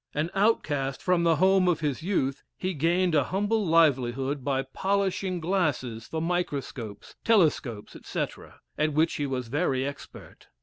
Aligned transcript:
An 0.15 0.31
outcast 0.33 0.99
from 0.99 1.21
the 1.21 1.35
home 1.35 1.67
of 1.67 1.81
his 1.81 2.01
youth, 2.01 2.41
he 2.57 2.73
gained 2.73 3.13
a 3.13 3.25
humble 3.25 3.63
livelihood 3.63 4.43
by 4.43 4.63
polishing 4.63 5.39
glasses 5.39 6.07
for 6.07 6.19
microscopes, 6.19 7.13
telescopes, 7.23 7.95
etc., 7.95 8.61
at 8.79 8.93
which 8.93 9.17
he 9.17 9.27
was 9.27 9.47
very 9.47 9.85
expert. 9.85 10.47